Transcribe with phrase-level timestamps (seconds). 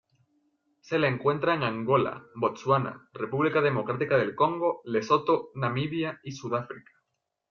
[0.81, 6.91] Se la encuentra en Angola, Botswana, República Democrática del Congo, Lesoto, Namibia, y Sudáfrica.